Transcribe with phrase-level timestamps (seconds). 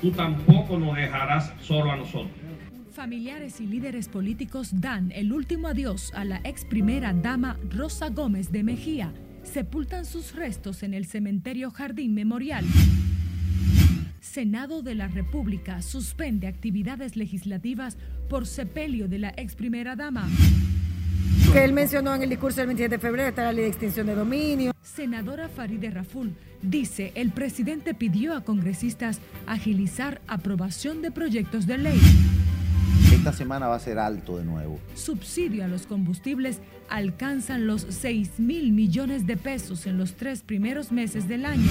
[0.00, 2.30] tú tampoco nos dejarás solo a nosotros.
[2.92, 8.50] Familiares y líderes políticos dan el último adiós a la ex primera dama Rosa Gómez
[8.50, 9.12] de Mejía.
[9.42, 12.64] Sepultan sus restos en el cementerio Jardín Memorial.
[14.20, 17.96] Senado de la República suspende actividades legislativas
[18.28, 20.28] por sepelio de la ex primera dama.
[21.52, 24.06] Que él mencionó en el discurso del 27 de febrero está la ley de extinción
[24.06, 24.70] de dominio.
[24.82, 26.32] Senadora Faride Raful
[26.62, 29.18] dice el presidente pidió a congresistas
[29.48, 32.00] agilizar aprobación de proyectos de ley.
[33.12, 34.78] Esta semana va a ser alto de nuevo.
[34.94, 40.92] Subsidio a los combustibles alcanzan los 6 mil millones de pesos en los tres primeros
[40.92, 41.68] meses del año.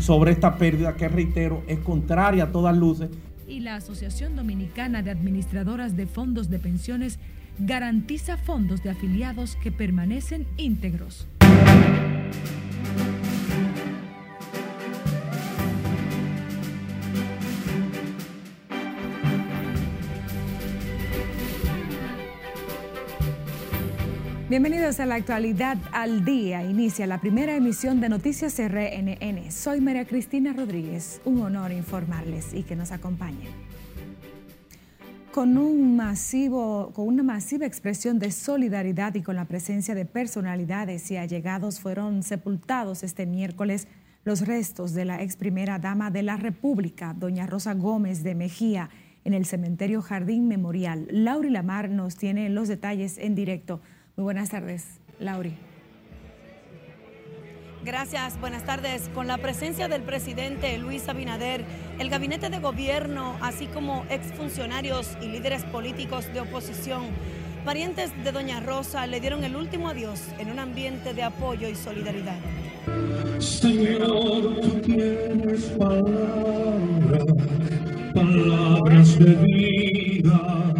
[0.00, 3.08] Sobre esta pérdida que reitero es contraria a todas luces.
[3.48, 7.18] Y la Asociación Dominicana de Administradoras de Fondos de Pensiones
[7.64, 11.28] garantiza fondos de afiliados que permanecen íntegros.
[24.48, 26.62] Bienvenidos a la actualidad al día.
[26.64, 29.50] Inicia la primera emisión de Noticias RNN.
[29.50, 31.22] Soy María Cristina Rodríguez.
[31.24, 33.71] Un honor informarles y que nos acompañen.
[35.32, 41.10] Con, un masivo, con una masiva expresión de solidaridad y con la presencia de personalidades
[41.10, 43.88] y allegados fueron sepultados este miércoles
[44.24, 48.90] los restos de la ex primera dama de la República, doña Rosa Gómez de Mejía,
[49.24, 51.06] en el cementerio Jardín Memorial.
[51.10, 53.80] Lauri Lamar nos tiene los detalles en directo.
[54.16, 55.71] Muy buenas tardes, Lauri.
[57.84, 59.10] Gracias, buenas tardes.
[59.12, 61.64] Con la presencia del presidente Luis Abinader,
[61.98, 67.06] el gabinete de gobierno, así como exfuncionarios y líderes políticos de oposición,
[67.64, 71.74] parientes de Doña Rosa le dieron el último adiós en un ambiente de apoyo y
[71.74, 72.38] solidaridad.
[73.40, 77.24] Señor, tú tienes palabras,
[78.14, 80.72] palabras de vida.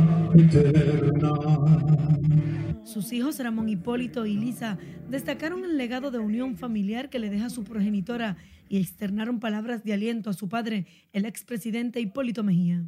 [2.93, 4.77] Sus hijos Ramón Hipólito y Lisa
[5.09, 8.37] destacaron el legado de unión familiar que le deja su progenitora
[8.69, 12.83] y externaron palabras de aliento a su padre, el expresidente Hipólito Mejía.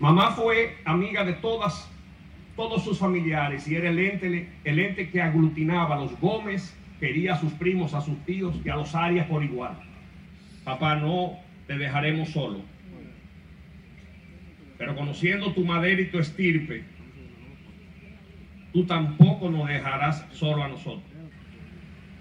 [0.00, 1.88] Mamá fue amiga de todas,
[2.56, 7.34] todos sus familiares y era el ente, el ente que aglutinaba a los Gómez, quería
[7.34, 9.78] a sus primos, a sus tíos y a los Arias por igual.
[10.64, 11.38] Papá, no
[11.68, 12.60] te dejaremos solo.
[14.76, 16.97] Pero conociendo tu madera y tu estirpe,
[18.84, 21.02] tampoco nos dejarás solo a nosotros.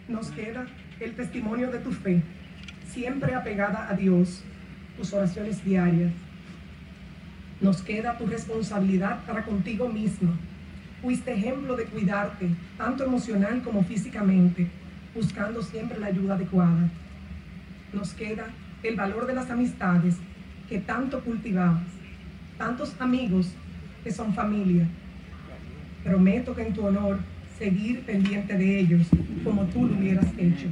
[0.07, 0.66] Nos queda
[1.00, 2.22] el testimonio de tu fe,
[2.88, 4.44] siempre apegada a Dios,
[4.97, 6.12] tus oraciones diarias.
[7.62, 10.34] Nos queda tu responsabilidad para contigo mismo.
[11.01, 14.68] Fuiste ejemplo de cuidarte, tanto emocional como físicamente,
[15.13, 16.89] buscando siempre la ayuda adecuada.
[17.94, 18.47] Nos queda
[18.84, 20.16] el valor de las amistades
[20.69, 21.84] que tanto cultivabas,
[22.57, 23.47] tantos amigos
[24.03, 24.88] que son familia,
[26.07, 27.19] Prometo que en tu honor
[27.59, 29.07] seguir pendiente de ellos
[29.44, 30.68] como tú lo hubieras hecho.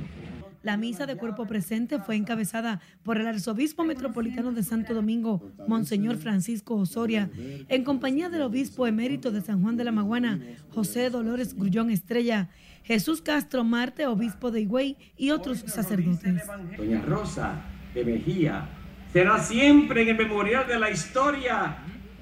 [0.64, 6.16] La misa de cuerpo presente fue encabezada por el arzobispo metropolitano de Santo Domingo, Monseñor
[6.16, 7.30] Francisco Osoria,
[7.68, 12.48] en compañía del obispo emérito de San Juan de la Maguana, José Dolores Grullón Estrella,
[12.84, 16.44] Jesús Castro Marte, obispo de Higüey y otros sacerdotes.
[16.78, 17.62] Doña Rosa
[17.94, 18.70] de Mejía
[19.12, 21.76] será siempre en el memorial de la historia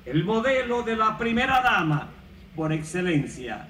[0.04, 2.10] el modelo de la primera dama
[2.56, 3.68] por excelencia.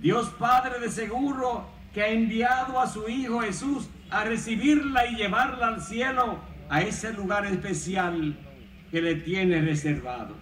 [0.00, 5.68] Dios Padre de seguro que ha enviado a su Hijo Jesús a recibirla y llevarla
[5.68, 6.38] al cielo,
[6.68, 8.36] a ese lugar especial
[8.90, 10.34] que le tiene reservado.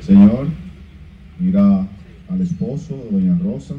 [0.00, 0.48] Señor,
[1.38, 1.86] mira
[2.28, 3.74] al esposo de Doña Rosa,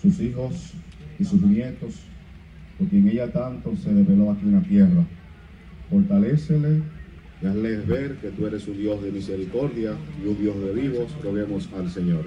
[0.00, 0.74] sus hijos
[1.18, 1.94] y sus nietos,
[2.78, 5.04] por quien ella tanto se develó aquí en la tierra.
[5.90, 6.82] Fortalécele
[7.42, 11.12] y hazles ver que tú eres un Dios de misericordia y un Dios de vivos.
[11.22, 12.24] Roguemos al Señor.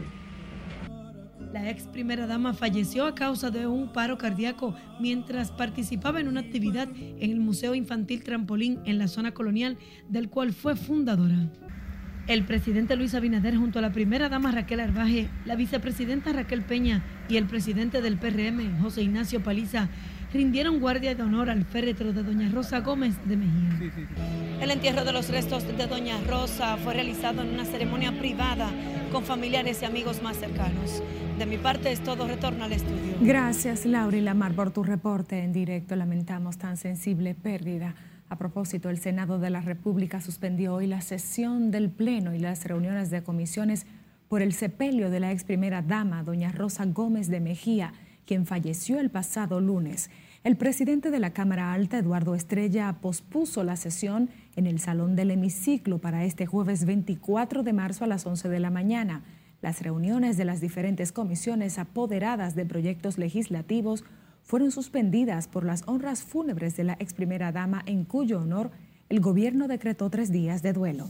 [1.52, 6.41] La ex primera dama falleció a causa de un paro cardíaco mientras participaba en una
[6.41, 9.78] actividad en el Museo Infantil Trampolín en la zona colonial,
[10.09, 11.50] del cual fue fundadora.
[12.29, 17.02] El presidente Luis Abinader junto a la primera dama Raquel Arbaje, la vicepresidenta Raquel Peña
[17.28, 19.90] y el presidente del PRM, José Ignacio Paliza,
[20.31, 23.91] rindieron guardia de honor al féretro de Doña Rosa Gómez de Mejía.
[24.61, 28.70] El entierro de los restos de Doña Rosa fue realizado en una ceremonia privada
[29.11, 31.02] con familiares y amigos más cercanos.
[31.40, 33.16] De mi parte es todo, retorno al estudio.
[33.22, 35.96] Gracias Laura y Lamar por tu reporte en directo.
[35.96, 37.96] Lamentamos tan sensible pérdida.
[38.29, 42.64] A propósito, el Senado de la República suspendió hoy la sesión del Pleno y las
[42.64, 43.87] reuniones de comisiones
[44.28, 47.93] por el sepelio de la ex primera dama, doña Rosa Gómez de Mejía,
[48.28, 50.11] quien falleció el pasado lunes.
[50.43, 55.31] El presidente de la Cámara Alta, Eduardo Estrella, pospuso la sesión en el Salón del
[55.31, 59.23] Hemiciclo para este jueves 24 de marzo a las 11 de la mañana.
[59.64, 64.03] Las reuniones de las diferentes comisiones apoderadas de proyectos legislativos
[64.49, 68.72] fueron suspendidas por las honras fúnebres de la ex primera dama en cuyo honor
[69.07, 71.07] el gobierno decretó tres días de duelo.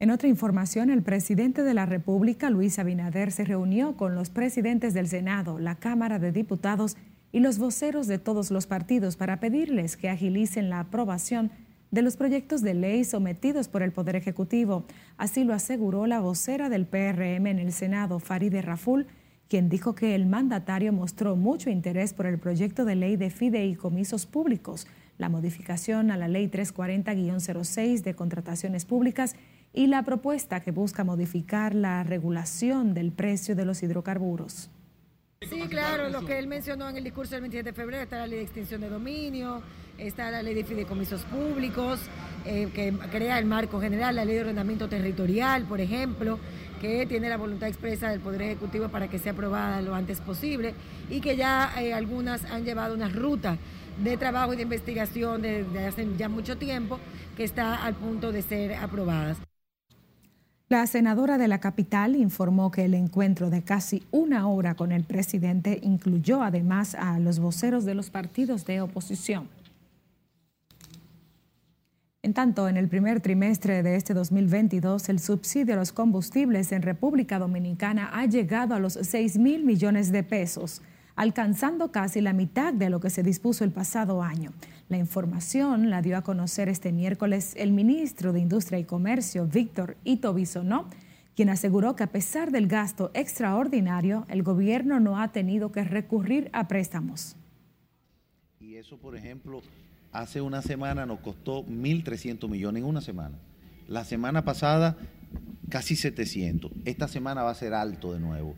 [0.00, 4.92] En otra información, el presidente de la República, Luis Abinader, se reunió con los presidentes
[4.92, 6.96] del Senado, la Cámara de Diputados
[7.30, 11.52] y los voceros de todos los partidos para pedirles que agilicen la aprobación
[11.92, 14.84] de los proyectos de ley sometidos por el Poder Ejecutivo.
[15.16, 19.06] Así lo aseguró la vocera del PRM en el Senado, Faride Raful,
[19.54, 24.26] quien dijo que el mandatario mostró mucho interés por el proyecto de ley de fideicomisos
[24.26, 29.36] públicos, la modificación a la ley 340-06 de contrataciones públicas
[29.72, 34.70] y la propuesta que busca modificar la regulación del precio de los hidrocarburos.
[35.48, 38.26] Sí, claro, lo que él mencionó en el discurso del 27 de febrero, está la
[38.26, 39.62] ley de extinción de dominio,
[39.98, 42.00] está la ley de fideicomisos públicos,
[42.44, 46.40] eh, que crea el marco general, la ley de ordenamiento territorial, por ejemplo,
[46.80, 50.74] que tiene la voluntad expresa del Poder Ejecutivo para que sea aprobada lo antes posible
[51.10, 53.56] y que ya eh, algunas han llevado una ruta
[54.02, 56.98] de trabajo y de investigación desde hace ya mucho tiempo
[57.36, 59.38] que está al punto de ser aprobadas.
[60.68, 65.04] La senadora de la capital informó que el encuentro de casi una hora con el
[65.04, 69.48] presidente incluyó además a los voceros de los partidos de oposición.
[72.24, 76.80] En tanto, en el primer trimestre de este 2022, el subsidio a los combustibles en
[76.80, 80.80] República Dominicana ha llegado a los 6 mil millones de pesos,
[81.16, 84.52] alcanzando casi la mitad de lo que se dispuso el pasado año.
[84.88, 89.98] La información la dio a conocer este miércoles el ministro de Industria y Comercio, Víctor
[90.04, 90.88] Ito Bisonó,
[91.36, 96.48] quien aseguró que a pesar del gasto extraordinario, el gobierno no ha tenido que recurrir
[96.54, 97.36] a préstamos.
[98.60, 99.60] Y eso, por ejemplo,
[100.14, 103.36] hace una semana nos costó 1.300 millones en una semana.
[103.88, 104.96] La semana pasada
[105.68, 106.70] casi 700.
[106.84, 108.54] Esta semana va a ser alto de nuevo.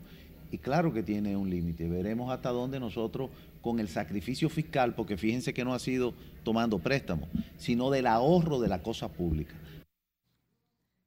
[0.51, 1.89] Y claro que tiene un límite.
[1.89, 3.31] Veremos hasta dónde nosotros,
[3.61, 6.13] con el sacrificio fiscal, porque fíjense que no ha sido
[6.43, 7.27] tomando préstamos,
[7.57, 9.55] sino del ahorro de la cosa pública.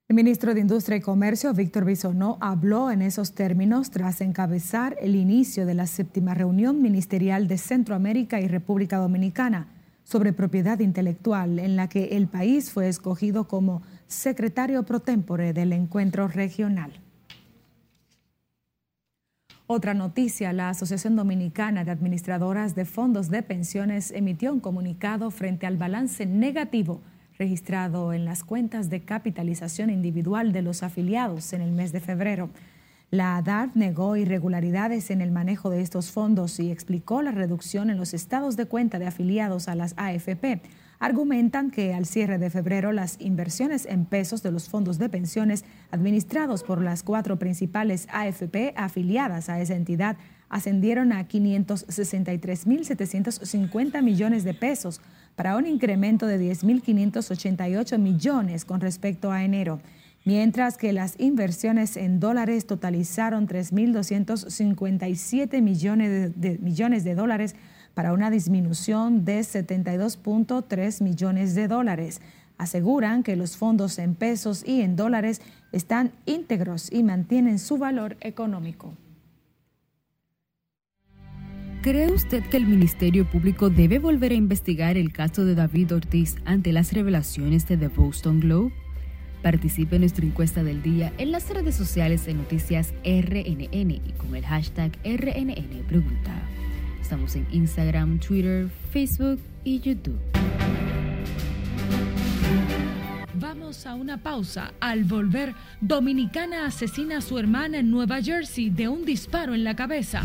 [0.08, 5.14] El ministro de Industria y Comercio, Víctor Bisonó, habló en esos términos tras encabezar el
[5.14, 9.68] inicio de la séptima reunión ministerial de Centroamérica y República Dominicana
[10.10, 15.72] sobre propiedad intelectual, en la que el país fue escogido como secretario pro tempore del
[15.72, 16.90] encuentro regional.
[19.68, 25.64] Otra noticia, la Asociación Dominicana de Administradoras de Fondos de Pensiones emitió un comunicado frente
[25.68, 27.02] al balance negativo
[27.38, 32.50] registrado en las cuentas de capitalización individual de los afiliados en el mes de febrero.
[33.10, 37.98] La ADAR negó irregularidades en el manejo de estos fondos y explicó la reducción en
[37.98, 40.62] los estados de cuenta de afiliados a las AFP
[41.00, 45.64] argumentan que al cierre de febrero las inversiones en pesos de los fondos de pensiones
[45.90, 50.18] administrados por las cuatro principales AFP afiliadas a esa entidad
[50.50, 55.00] ascendieron a 563.750 millones de pesos
[55.36, 59.80] para un incremento de 10.588 millones con respecto a enero,
[60.24, 67.56] mientras que las inversiones en dólares totalizaron 3.257 millones de, millones de dólares
[67.94, 72.20] para una disminución de 72.3 millones de dólares.
[72.58, 75.40] Aseguran que los fondos en pesos y en dólares
[75.72, 78.94] están íntegros y mantienen su valor económico.
[81.82, 86.36] ¿Cree usted que el Ministerio Público debe volver a investigar el caso de David Ortiz
[86.44, 88.70] ante las revelaciones de The Boston Globe?
[89.42, 94.36] Participe en nuestra encuesta del día en las redes sociales de Noticias RNN y con
[94.36, 96.34] el hashtag RNN Pregunta.
[97.00, 100.20] Estamos en Instagram, Twitter, Facebook y YouTube.
[103.34, 104.74] Vamos a una pausa.
[104.78, 109.74] Al volver, Dominicana asesina a su hermana en Nueva Jersey de un disparo en la
[109.74, 110.22] cabeza.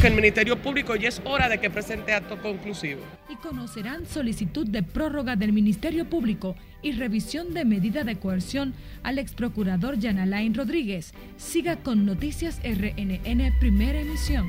[0.00, 3.00] Que el Ministerio Público ya es hora de que presente acto conclusivo.
[3.28, 9.18] Y conocerán solicitud de prórroga del Ministerio Público y revisión de medida de coerción al
[9.18, 11.12] ex procurador Yanalain Rodríguez.
[11.36, 14.46] Siga con Noticias RNN Primera Emisión.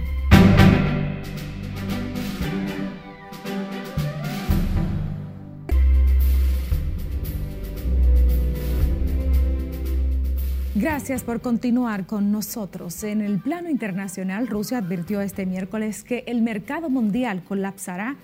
[10.81, 13.03] Gracias por continuar con nosotros.
[13.03, 18.15] En el plano internacional, Rusia advirtió este miércoles que el mercado mundial colapsará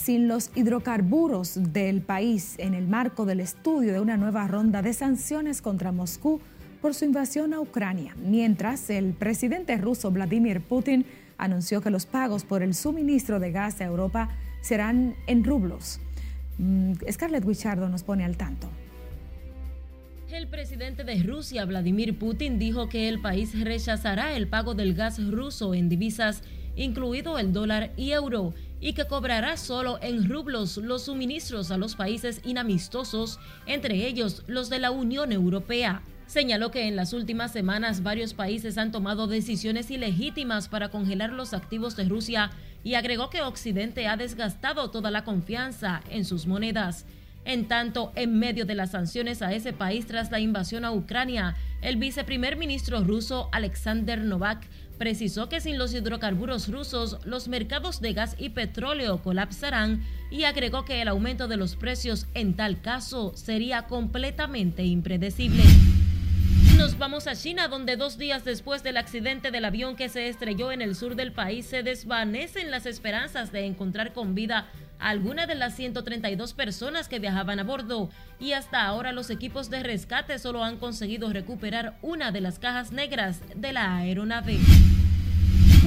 [0.00, 4.94] sin los hidrocarburos del país en el marco del estudio de una nueva ronda de
[4.94, 6.40] sanciones contra Moscú
[6.80, 11.04] por su invasión a Ucrania, mientras el presidente ruso Vladimir Putin
[11.36, 14.30] anunció que los pagos por el suministro de gas a Europa
[14.62, 16.00] serán en rublos.
[16.56, 18.70] Mm, Scarlett Wichardo nos pone al tanto.
[20.32, 25.22] El presidente de Rusia, Vladimir Putin, dijo que el país rechazará el pago del gas
[25.30, 26.42] ruso en divisas,
[26.76, 31.94] incluido el dólar y euro, y que cobrará solo en rublos los suministros a los
[31.94, 36.02] países inamistosos, entre ellos los de la Unión Europea.
[36.26, 41.52] Señaló que en las últimas semanas varios países han tomado decisiones ilegítimas para congelar los
[41.54, 42.50] activos de Rusia
[42.84, 47.04] y agregó que Occidente ha desgastado toda la confianza en sus monedas.
[47.44, 51.56] En tanto, en medio de las sanciones a ese país tras la invasión a Ucrania,
[51.82, 54.68] el viceprimer ministro ruso Alexander Novak
[55.00, 60.84] precisó que sin los hidrocarburos rusos los mercados de gas y petróleo colapsarán y agregó
[60.84, 65.62] que el aumento de los precios en tal caso sería completamente impredecible.
[66.76, 70.70] Nos vamos a China, donde dos días después del accidente del avión que se estrelló
[70.70, 75.54] en el sur del país, se desvanecen las esperanzas de encontrar con vida alguna de
[75.54, 78.10] las 132 personas que viajaban a bordo.
[78.38, 82.92] Y hasta ahora los equipos de rescate solo han conseguido recuperar una de las cajas
[82.92, 84.58] negras de la aeronave.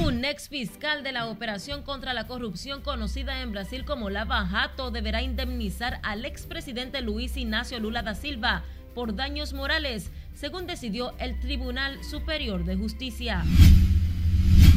[0.05, 4.91] Un ex fiscal de la operación contra la corrupción conocida en Brasil como Lava Jato
[4.91, 11.39] deberá indemnizar al expresidente Luis Ignacio Lula da Silva por daños morales según decidió el
[11.39, 13.45] Tribunal Superior de Justicia.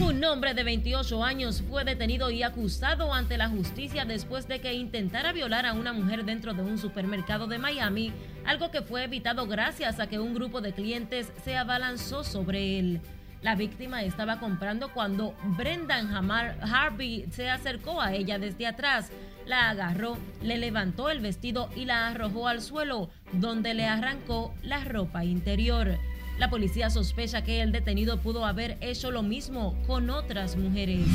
[0.00, 4.74] Un hombre de 28 años fue detenido y acusado ante la justicia después de que
[4.74, 8.12] intentara violar a una mujer dentro de un supermercado de Miami,
[8.44, 13.00] algo que fue evitado gracias a que un grupo de clientes se abalanzó sobre él.
[13.42, 19.10] La víctima estaba comprando cuando Brendan Hamar Harvey se acercó a ella desde atrás,
[19.46, 24.82] la agarró, le levantó el vestido y la arrojó al suelo, donde le arrancó la
[24.84, 25.98] ropa interior.
[26.38, 31.06] La policía sospecha que el detenido pudo haber hecho lo mismo con otras mujeres.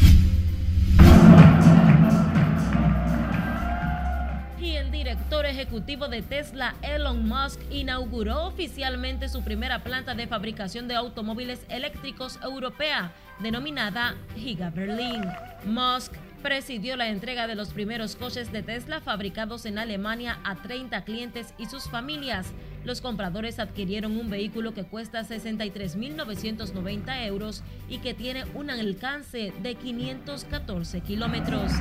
[4.61, 10.87] Y el director ejecutivo de Tesla, Elon Musk, inauguró oficialmente su primera planta de fabricación
[10.87, 15.23] de automóviles eléctricos europea, denominada Giga Berlin.
[15.65, 16.13] Musk
[16.43, 21.55] presidió la entrega de los primeros coches de Tesla fabricados en Alemania a 30 clientes
[21.57, 22.53] y sus familias.
[22.83, 29.75] Los compradores adquirieron un vehículo que cuesta 63.990 euros y que tiene un alcance de
[29.75, 31.71] 514 kilómetros.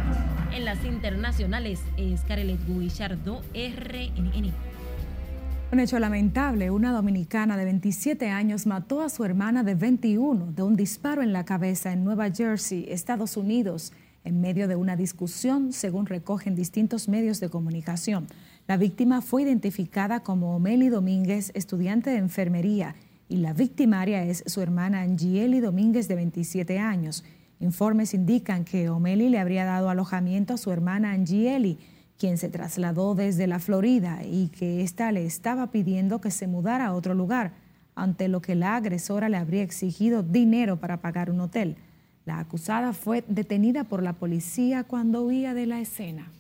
[0.52, 1.80] En las internacionales,
[2.18, 4.52] Scarlett Guillardo, RNN.
[5.72, 10.62] Un hecho lamentable, una dominicana de 27 años mató a su hermana de 21 de
[10.62, 13.92] un disparo en la cabeza en Nueva Jersey, Estados Unidos
[14.24, 18.26] en medio de una discusión, según recogen distintos medios de comunicación.
[18.70, 22.94] La víctima fue identificada como Omeli Domínguez, estudiante de enfermería,
[23.28, 27.24] y la victimaria es su hermana Angieli Domínguez, de 27 años.
[27.58, 31.80] Informes indican que Omeli le habría dado alojamiento a su hermana Angieli,
[32.16, 36.86] quien se trasladó desde la Florida y que ésta le estaba pidiendo que se mudara
[36.86, 37.54] a otro lugar,
[37.96, 41.74] ante lo que la agresora le habría exigido dinero para pagar un hotel.
[42.24, 46.30] La acusada fue detenida por la policía cuando huía de la escena.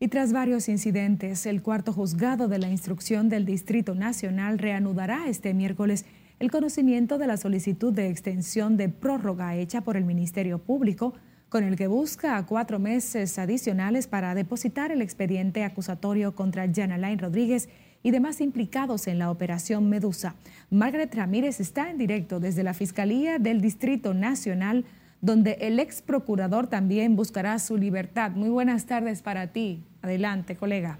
[0.00, 5.54] Y tras varios incidentes, el cuarto juzgado de la instrucción del Distrito Nacional reanudará este
[5.54, 6.06] miércoles
[6.38, 11.14] el conocimiento de la solicitud de extensión de prórroga hecha por el Ministerio Público,
[11.48, 17.68] con el que busca cuatro meses adicionales para depositar el expediente acusatorio contra Alain Rodríguez
[18.04, 20.36] y demás implicados en la operación Medusa.
[20.70, 24.84] Margaret Ramírez está en directo desde la Fiscalía del Distrito Nacional,
[25.20, 28.30] donde el ex procurador también buscará su libertad.
[28.30, 29.87] Muy buenas tardes para ti.
[30.02, 30.98] Adelante, colega.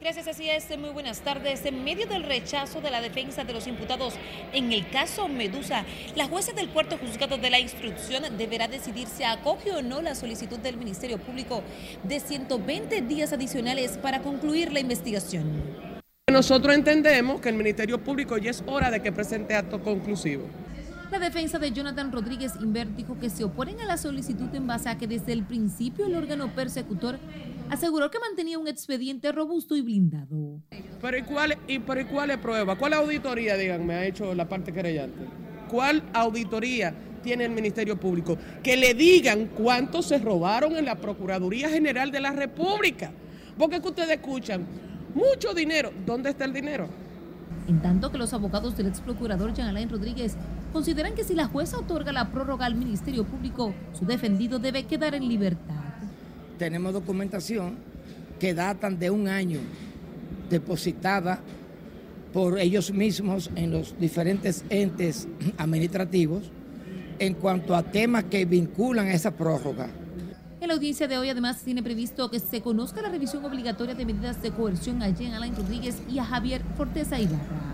[0.00, 0.66] Gracias, así es.
[0.78, 1.64] Muy buenas tardes.
[1.64, 4.14] En medio del rechazo de la defensa de los imputados
[4.52, 9.24] en el caso Medusa, la jueza del cuarto juzgado de la instrucción deberá decidir si
[9.24, 11.64] acoge o no la solicitud del Ministerio Público
[12.04, 15.44] de 120 días adicionales para concluir la investigación.
[16.30, 20.44] Nosotros entendemos que el Ministerio Público ya es hora de que presente acto conclusivo.
[21.10, 24.90] La defensa de Jonathan Rodríguez Inver dijo que se oponen a la solicitud en base
[24.90, 27.18] a que desde el principio el órgano persecutor
[27.70, 30.60] aseguró que mantenía un expediente robusto y blindado.
[31.00, 32.76] Pero ¿y cuál, y, pero ¿y cuál es prueba?
[32.76, 35.24] ¿Cuál auditoría, díganme, ha hecho la parte querellante?
[35.70, 38.36] ¿Cuál auditoría tiene el Ministerio Público?
[38.62, 43.12] Que le digan cuánto se robaron en la Procuraduría General de la República.
[43.56, 44.66] Porque que ustedes escuchan,
[45.14, 45.90] mucho dinero.
[46.04, 46.86] ¿Dónde está el dinero?
[47.66, 50.36] En tanto que los abogados del ex procurador Jean Alain Rodríguez
[50.72, 55.14] consideran que si la jueza otorga la prórroga al Ministerio Público, su defendido debe quedar
[55.14, 55.74] en libertad.
[56.58, 57.76] Tenemos documentación
[58.38, 59.60] que datan de un año
[60.50, 61.40] depositada
[62.32, 66.50] por ellos mismos en los diferentes entes administrativos
[67.18, 69.88] en cuanto a temas que vinculan a esa prórroga.
[70.60, 74.04] En la audiencia de hoy además tiene previsto que se conozca la revisión obligatoria de
[74.04, 77.67] medidas de coerción a Jean Alain Rodríguez y a Javier Forteza Ibarra.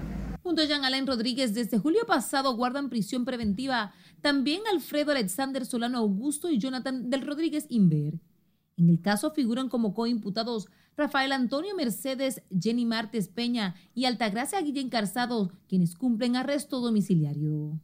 [0.44, 5.96] Junto a Jean Alain Rodríguez, desde julio pasado guardan prisión preventiva también Alfredo Alexander Solano
[5.96, 8.20] Augusto y Jonathan del Rodríguez Inver.
[8.76, 14.90] En el caso figuran como coimputados Rafael Antonio Mercedes, Jenny Martes Peña y Altagracia Guillén
[14.90, 17.80] Carzado, quienes cumplen arresto domiciliario.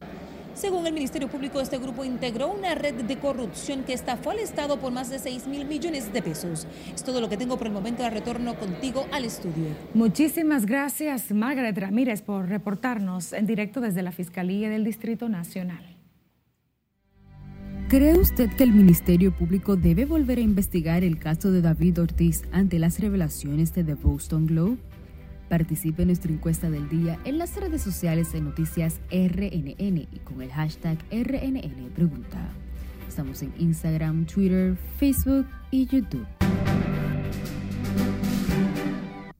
[0.53, 4.77] Según el Ministerio Público, este grupo integró una red de corrupción que estafó al Estado
[4.77, 6.67] por más de 6 mil millones de pesos.
[6.93, 8.03] Es todo lo que tengo por el momento.
[8.03, 9.67] de retorno contigo al estudio.
[9.93, 15.97] Muchísimas gracias, Margaret Ramírez, por reportarnos en directo desde la Fiscalía del Distrito Nacional.
[17.89, 22.43] ¿Cree usted que el Ministerio Público debe volver a investigar el caso de David Ortiz
[22.53, 24.77] ante las revelaciones de The Boston Globe?
[25.51, 30.41] Participe en nuestra encuesta del día en las redes sociales de Noticias RNN y con
[30.41, 32.39] el hashtag RNN Pregunta.
[33.05, 36.25] Estamos en Instagram, Twitter, Facebook y YouTube.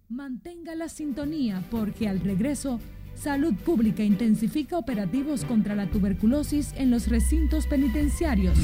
[0.10, 2.82] Mantenga la sintonía porque al regreso,
[3.16, 8.58] Salud Pública intensifica operativos contra la tuberculosis en los recintos penitenciarios.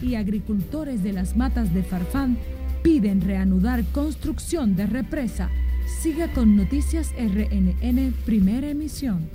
[0.00, 2.38] Y agricultores de las matas de Farfán
[2.82, 5.50] piden reanudar construcción de represa
[5.88, 9.28] Siga con Noticias RNN, primera emisión.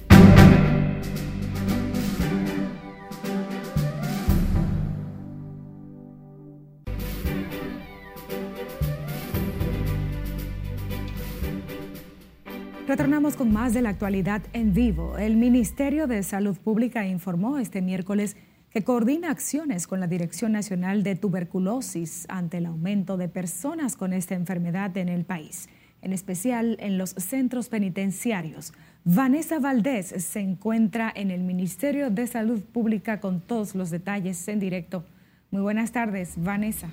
[12.88, 15.18] Retornamos con más de la actualidad en vivo.
[15.18, 18.38] El Ministerio de Salud Pública informó este miércoles
[18.70, 24.14] que coordina acciones con la Dirección Nacional de Tuberculosis ante el aumento de personas con
[24.14, 25.68] esta enfermedad en el país
[26.04, 28.74] en especial en los centros penitenciarios.
[29.06, 34.60] Vanessa Valdés se encuentra en el Ministerio de Salud Pública con todos los detalles en
[34.60, 35.04] directo.
[35.52, 36.90] Muy buenas tardes, Vanessa.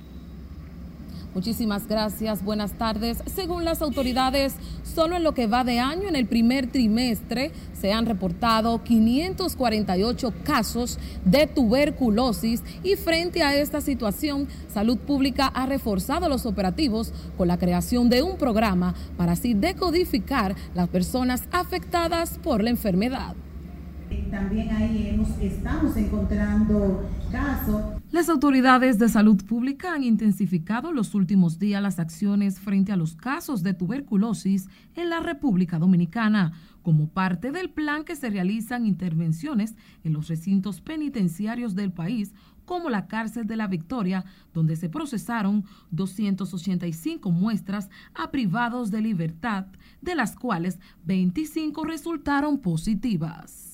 [1.33, 3.23] Muchísimas gracias, buenas tardes.
[3.27, 7.93] Según las autoridades, solo en lo que va de año, en el primer trimestre, se
[7.93, 16.29] han reportado 548 casos de tuberculosis y frente a esta situación, Salud Pública ha reforzado
[16.29, 22.65] los operativos con la creación de un programa para así decodificar las personas afectadas por
[22.65, 23.37] la enfermedad.
[24.33, 28.00] También ahí hemos, estamos encontrando casos.
[28.13, 33.15] Las autoridades de salud pública han intensificado los últimos días las acciones frente a los
[33.15, 39.77] casos de tuberculosis en la República Dominicana, como parte del plan que se realizan intervenciones
[40.03, 45.65] en los recintos penitenciarios del país, como la cárcel de la Victoria, donde se procesaron
[45.93, 49.67] 285 muestras a privados de libertad,
[50.01, 53.70] de las cuales 25 resultaron positivas.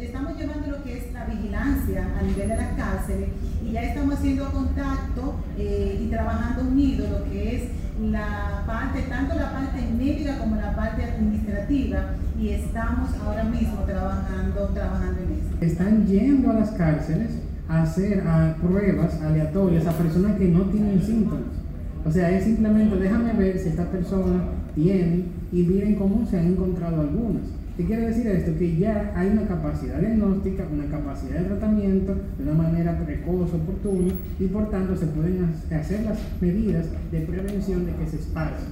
[0.00, 3.28] Estamos llevando lo que es la vigilancia a nivel de las cárceles
[3.64, 7.62] y ya estamos haciendo contacto eh, y trabajando unido lo que es
[8.00, 14.66] la parte, tanto la parte médica como la parte administrativa y estamos ahora mismo trabajando,
[14.74, 15.64] trabajando en eso.
[15.64, 17.30] Están yendo a las cárceles
[17.68, 18.22] a hacer
[18.60, 21.56] pruebas aleatorias a personas que no tienen síntomas.
[22.04, 24.44] O sea, es simplemente déjame ver si esta persona
[24.74, 27.42] tiene y miren cómo se han encontrado algunas.
[27.76, 28.58] ¿Qué quiere decir esto?
[28.58, 34.14] Que ya hay una capacidad diagnóstica, una capacidad de tratamiento de una manera precoz, oportuna,
[34.40, 38.64] y por tanto se pueden hacer las medidas de prevención de que se esparce.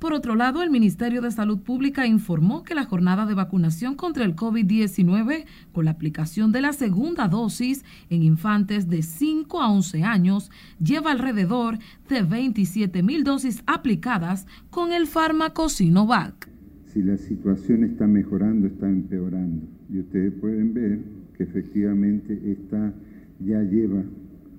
[0.00, 4.24] Por otro lado, el Ministerio de Salud Pública informó que la jornada de vacunación contra
[4.24, 10.02] el COVID-19 con la aplicación de la segunda dosis en infantes de 5 a 11
[10.02, 10.50] años
[10.82, 16.49] lleva alrededor de 27 mil dosis aplicadas con el fármaco Sinovac
[16.92, 19.62] si la situación está mejorando, está empeorando.
[19.92, 20.98] Y ustedes pueden ver
[21.36, 22.92] que efectivamente esta
[23.38, 24.02] ya lleva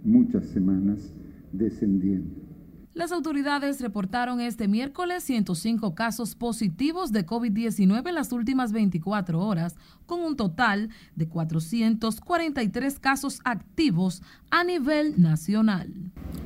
[0.03, 1.13] muchas semanas
[1.51, 2.40] descendiendo.
[2.93, 9.77] Las autoridades reportaron este miércoles 105 casos positivos de COVID-19 en las últimas 24 horas,
[10.05, 15.93] con un total de 443 casos activos a nivel nacional.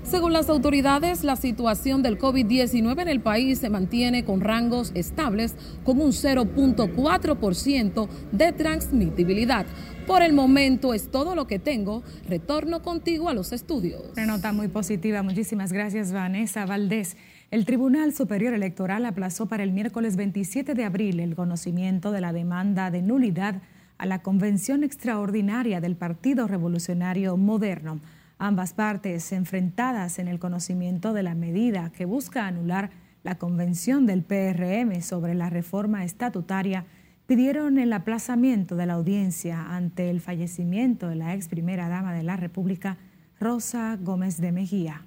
[0.04, 5.56] Según las autoridades, la situación del COVID-19 en el país se mantiene con rangos estables,
[5.84, 9.66] con un 0.4% de transmitibilidad.
[10.08, 12.04] Por el momento es todo lo que tengo.
[12.30, 14.04] Retorno contigo a los estudios.
[14.14, 15.24] Una nota muy positiva.
[15.24, 17.18] Muchísimas gracias, Vanessa Valdés.
[17.50, 22.34] El Tribunal Superior Electoral aplazó para el miércoles 27 de abril el conocimiento de la
[22.34, 23.64] demanda de nulidad
[23.98, 28.00] a la Convención Extraordinaria del Partido Revolucionario Moderno.
[28.38, 32.92] Ambas partes enfrentadas en el conocimiento de la medida que busca anular
[33.24, 36.86] la convención del PRM sobre la reforma estatutaria
[37.28, 42.24] pidieron el aplazamiento de la audiencia ante el fallecimiento de la ex primera dama de
[42.24, 42.98] la República,
[43.40, 45.06] Rosa Gómez de Mejía.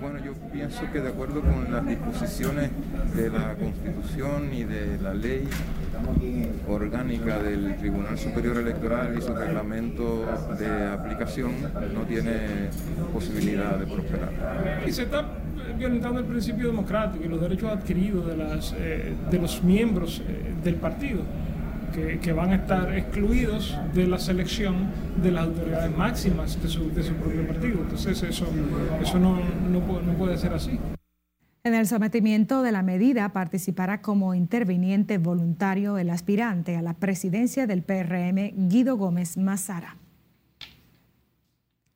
[0.00, 2.70] Bueno, yo pienso que de acuerdo con las disposiciones
[3.14, 5.48] de la Constitución y de la ley
[6.68, 10.26] orgánica del Tribunal Superior Electoral y su reglamento
[10.58, 11.52] de aplicación,
[11.94, 12.70] no tiene
[13.12, 14.82] posibilidad de prosperar.
[14.86, 15.41] Y se está
[15.86, 18.34] el principio democrático y los derechos adquiridos de,
[18.78, 21.22] eh, los miembros eh, del partido
[21.92, 24.88] que, van a estar excluidos de la selección
[25.22, 27.80] de las autoridades máximas de su, propio partido.
[27.82, 28.46] Entonces eso,
[29.02, 29.38] eso no,
[29.70, 30.78] no puede ser así.
[31.64, 37.68] En el sometimiento de la medida participará como interviniente voluntario el aspirante a la presidencia
[37.68, 40.01] del PRM, Guido Gómez Mazara.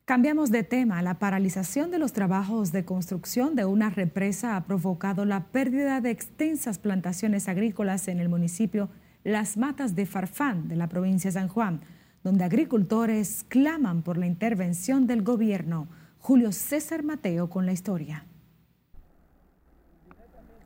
[0.07, 1.03] Cambiamos de tema.
[1.03, 6.13] La paralización de los trabajos de construcción de una represa ha provocado la pérdida de
[6.13, 8.89] extensas plantaciones agrícolas en el municipio
[9.25, 11.81] las Matas de Farfán de la provincia de San Juan,
[12.23, 15.89] donde agricultores claman por la intervención del gobierno.
[16.21, 18.27] Julio César Mateo con la historia.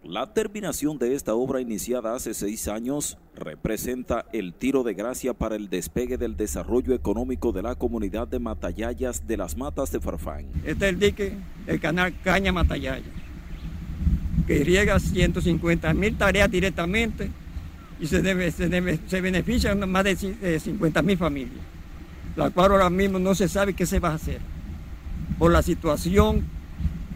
[0.05, 5.57] La terminación de esta obra iniciada hace seis años representa el tiro de gracia para
[5.57, 10.47] el despegue del desarrollo económico de la comunidad de Matayayas de las Matas de Farfán.
[10.65, 11.35] Este es el dique,
[11.67, 13.05] el canal Caña Matayaya,
[14.47, 17.31] que riega 150 mil tareas directamente
[18.01, 18.23] y se,
[19.21, 21.61] benefician más de 50 mil familias,
[22.37, 24.41] la cual ahora mismo no se sabe qué se va a hacer
[25.39, 26.47] por la situación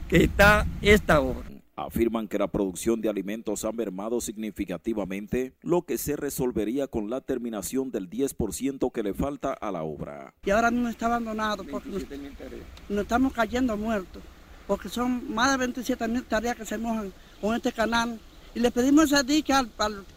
[0.06, 1.53] que está esta obra.
[1.76, 7.20] Afirman que la producción de alimentos ha mermado significativamente, lo que se resolvería con la
[7.20, 10.34] terminación del 10% que le falta a la obra.
[10.44, 14.22] Y ahora mismo está abandonado porque nos, estamos cayendo muertos,
[14.66, 18.20] porque son más de 27 mil tareas que se mojan con este canal
[18.54, 19.68] y le pedimos ese dique al,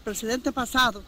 [0.04, 1.04] presidente pasado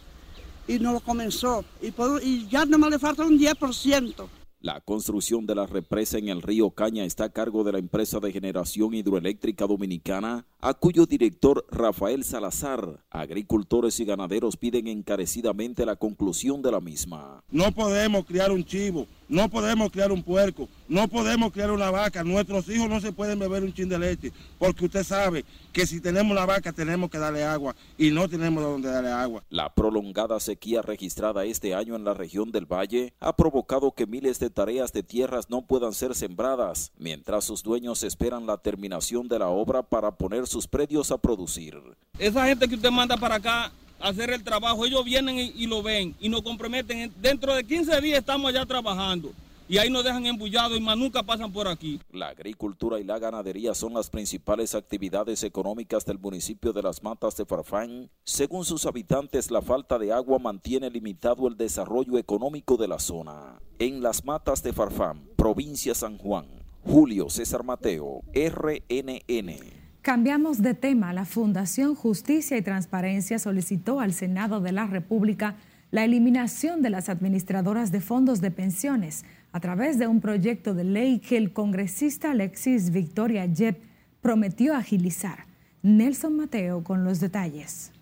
[0.66, 1.64] y no lo comenzó.
[1.80, 4.39] Y, y ya nomás le falta un 10%.
[4.60, 8.20] La construcción de la represa en el río Caña está a cargo de la empresa
[8.20, 15.96] de generación hidroeléctrica dominicana, a cuyo director Rafael Salazar, agricultores y ganaderos piden encarecidamente la
[15.96, 17.42] conclusión de la misma.
[17.50, 22.24] No podemos criar un chivo, no podemos criar un puerco, no podemos criar una vaca.
[22.24, 26.00] Nuestros hijos no se pueden beber un chin de leche, porque usted sabe que si
[26.00, 29.44] tenemos la vaca tenemos que darle agua y no tenemos de dónde darle agua.
[29.48, 34.40] La prolongada sequía registrada este año en la región del Valle ha provocado que miles
[34.40, 39.38] de tareas de tierras no puedan ser sembradas, mientras sus dueños esperan la terminación de
[39.38, 41.80] la obra para poner sus predios a producir.
[42.18, 44.84] Esa gente que usted manda para acá hacer el trabajo.
[44.84, 47.12] Ellos vienen y, lo ven y nos comprometen.
[47.20, 49.32] Dentro de 15 días estamos allá trabajando
[49.68, 52.00] y ahí nos dejan embullados y más nunca pasan por aquí.
[52.10, 57.36] La agricultura y la ganadería son las principales actividades económicas del municipio de Las Matas
[57.36, 58.10] de Farfán.
[58.24, 63.60] Según sus habitantes, la falta de agua mantiene limitado el desarrollo económico de la zona.
[63.78, 66.46] En Las Matas de Farfán, provincia San Juan,
[66.84, 69.79] Julio César Mateo, RNN.
[70.02, 71.12] Cambiamos de tema.
[71.12, 75.56] La Fundación Justicia y Transparencia solicitó al Senado de la República
[75.90, 80.84] la eliminación de las administradoras de fondos de pensiones a través de un proyecto de
[80.84, 83.78] ley que el congresista Alexis Victoria Yep
[84.22, 85.44] prometió agilizar.
[85.82, 87.92] Nelson Mateo con los detalles.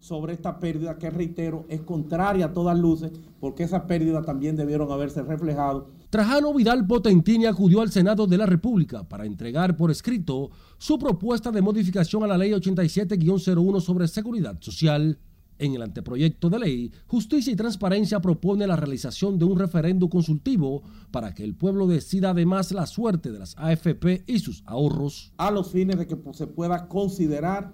[0.00, 4.90] Sobre esta pérdida que reitero es contraria a todas luces porque esas pérdidas también debieron
[4.90, 10.50] haberse reflejado Trajano Vidal Potentini acudió al Senado de la República para entregar por escrito
[10.76, 15.18] su propuesta de modificación a la Ley 87-01 sobre seguridad social.
[15.58, 20.82] En el anteproyecto de ley, Justicia y Transparencia propone la realización de un referendo consultivo
[21.10, 25.32] para que el pueblo decida además la suerte de las AFP y sus ahorros.
[25.38, 27.72] A los fines de que se pueda considerar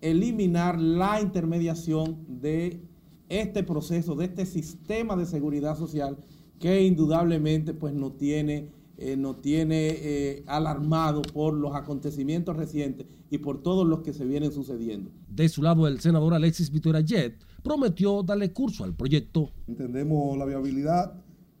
[0.00, 2.80] eliminar la intermediación de
[3.28, 6.16] este proceso, de este sistema de seguridad social
[6.62, 13.62] que indudablemente pues nos tiene, eh, tiene eh, alarmado por los acontecimientos recientes y por
[13.64, 15.10] todos los que se vienen sucediendo.
[15.28, 17.00] De su lado, el senador Alexis Vitora
[17.64, 19.50] prometió darle curso al proyecto.
[19.66, 21.14] Entendemos la viabilidad.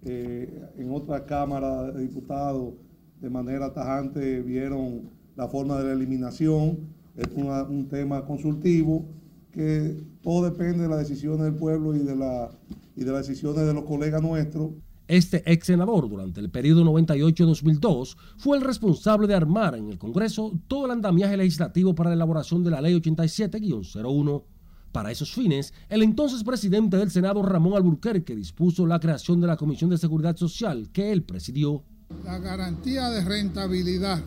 [0.04, 2.74] Eh, en otra Cámara de Diputados,
[3.20, 6.78] de manera tajante, vieron la forma de la eliminación.
[7.16, 9.04] Es un tema consultivo
[9.50, 12.50] que todo depende de las decisiones del pueblo y de, la,
[12.94, 14.70] y de las decisiones de los colegas nuestros.
[15.12, 20.58] Este ex senador, durante el periodo 98-2002, fue el responsable de armar en el Congreso
[20.68, 24.42] todo el andamiaje legislativo para la elaboración de la Ley 87-01.
[24.90, 29.58] Para esos fines, el entonces presidente del Senado, Ramón Alburquerque, dispuso la creación de la
[29.58, 31.84] Comisión de Seguridad Social que él presidió.
[32.24, 34.22] La garantía de rentabilidad,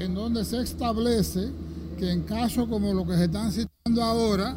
[0.00, 1.48] en donde se establece
[1.96, 4.56] que en casos como lo que se están citando ahora,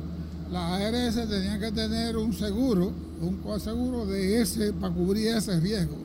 [0.54, 5.98] las ARS tenían que tener un seguro, un coaseguro de ese para cubrir ese riesgo.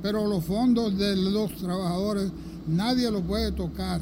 [0.00, 2.30] Pero los fondos de los trabajadores
[2.68, 4.00] nadie lo puede tocar.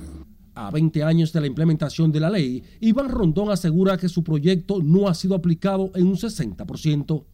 [0.55, 4.83] A 20 años de la implementación de la ley, Iván Rondón asegura que su proyecto
[4.83, 7.25] no ha sido aplicado en un 60%.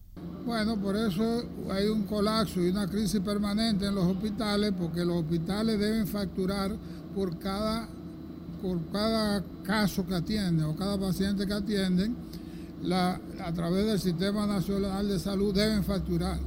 [0.46, 5.24] Bueno, por eso hay un colapso y una crisis permanente en los hospitales, porque los
[5.24, 6.76] hospitales deben facturar
[7.12, 7.88] por cada,
[8.62, 12.14] por cada caso que atienden o cada paciente que atienden,
[12.86, 16.38] la, a través del Sistema Nacional de Salud deben facturar.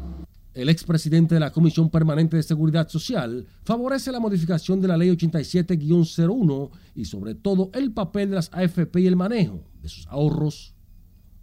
[0.54, 5.10] El expresidente de la Comisión Permanente de Seguridad Social favorece la modificación de la Ley
[5.10, 10.74] 87-01 y sobre todo el papel de las AFP y el manejo de sus ahorros.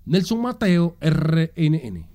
[0.04, 2.06] Nelson Mateo, RNN.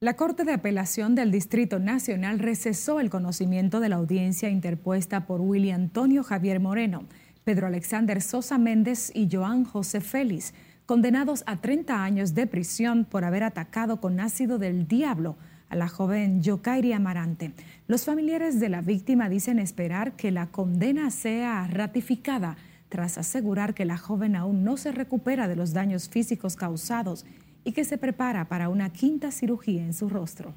[0.00, 5.40] La Corte de Apelación del Distrito Nacional recesó el conocimiento de la audiencia interpuesta por
[5.40, 7.04] William Antonio Javier Moreno,
[7.44, 10.54] Pedro Alexander Sosa Méndez y Joan José Félix,
[10.90, 15.36] condenados a 30 años de prisión por haber atacado con ácido del diablo
[15.68, 17.54] a la joven Yokairi Amarante.
[17.86, 22.56] Los familiares de la víctima dicen esperar que la condena sea ratificada
[22.88, 27.24] tras asegurar que la joven aún no se recupera de los daños físicos causados
[27.62, 30.54] y que se prepara para una quinta cirugía en su rostro.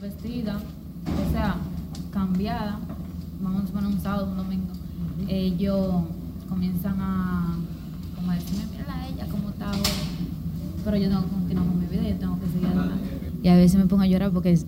[0.00, 0.62] Vestida,
[1.28, 1.56] o sea,
[2.10, 2.80] cambiada,
[3.38, 4.72] vamos a poner un sábado, un domingo,
[5.28, 6.06] ellos
[6.48, 7.58] comienzan a,
[10.84, 13.08] Pero yo tengo que continuar con mi vida, yo tengo que seguir adelante.
[13.42, 14.58] Y a veces me pongo a llorar porque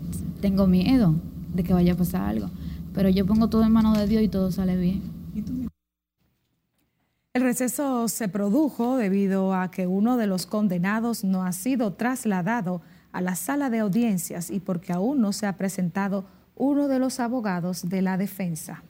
[0.40, 1.14] tengo miedo
[1.54, 2.50] de que vaya a pasar algo.
[2.94, 5.02] Pero yo pongo todo en manos de Dios y todo sale bien.
[7.34, 12.82] El receso se produjo debido a que uno de los condenados no ha sido trasladado
[13.10, 17.20] a la sala de audiencias y porque aún no se ha presentado uno de los
[17.20, 18.82] abogados de la defensa.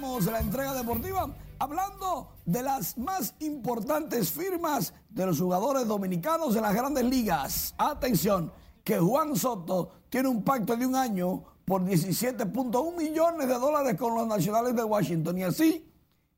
[0.00, 6.74] La entrega deportiva hablando de las más importantes firmas de los jugadores dominicanos en las
[6.74, 7.74] grandes ligas.
[7.78, 8.52] Atención,
[8.84, 14.14] que Juan Soto tiene un pacto de un año por 17.1 millones de dólares con
[14.14, 15.90] los nacionales de Washington y así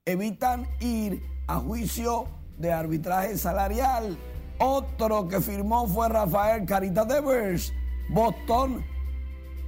[0.04, 4.16] evitan ir a juicio de arbitraje salarial.
[4.60, 7.72] Otro que firmó fue Rafael Carita Devers.
[8.10, 8.84] Boston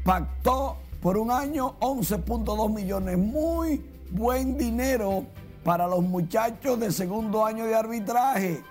[0.04, 3.18] pactó por un año 11.2 millones.
[3.18, 5.24] Muy buen dinero
[5.64, 8.62] para los muchachos de segundo año de arbitraje.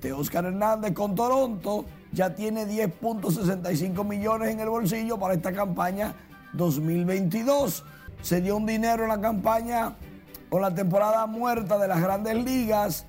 [0.00, 6.14] De Oscar Hernández con Toronto ya tiene 10.65 millones en el bolsillo para esta campaña
[6.54, 7.84] 2022.
[8.22, 9.96] Se dio un dinero en la campaña
[10.48, 13.06] con la temporada muerta de las grandes ligas.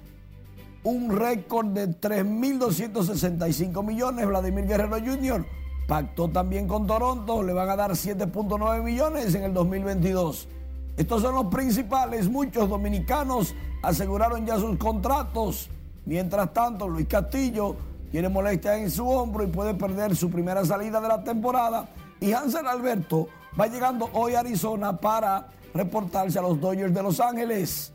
[0.83, 4.25] Un récord de 3.265 millones.
[4.25, 5.60] Vladimir Guerrero Jr
[5.91, 10.47] Pactó también con Toronto, le van a dar 7.9 millones en el 2022.
[10.95, 15.69] Estos son los principales, muchos dominicanos aseguraron ya sus contratos.
[16.05, 17.75] Mientras tanto, Luis Castillo
[18.09, 21.89] tiene molestia en su hombro y puede perder su primera salida de la temporada.
[22.21, 23.27] Y Hansel Alberto
[23.59, 27.91] va llegando hoy a Arizona para reportarse a los Dodgers de Los Ángeles.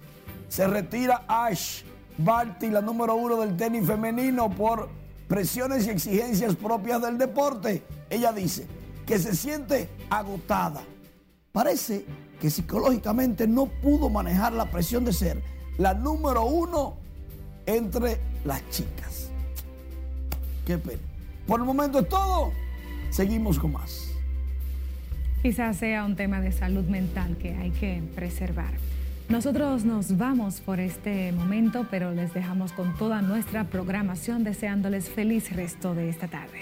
[0.49, 1.81] Se retira Ash
[2.19, 4.87] Barty, la número uno del tenis femenino, por
[5.29, 7.83] presiones y exigencias propias del deporte.
[8.11, 8.67] Ella dice
[9.07, 10.83] que se siente agotada.
[11.53, 12.05] Parece
[12.41, 15.43] que psicológicamente no pudo manejar la presión de ser
[15.79, 16.97] la número uno
[17.67, 19.31] entre las chicas.
[20.67, 21.01] Qué pena.
[21.47, 22.53] Por el momento es todo.
[23.11, 24.11] Seguimos con más.
[25.43, 28.75] Quizás sea un tema de salud mental que hay que preservar.
[29.29, 35.55] Nosotros nos vamos por este momento, pero les dejamos con toda nuestra programación deseándoles feliz
[35.55, 36.61] resto de esta tarde.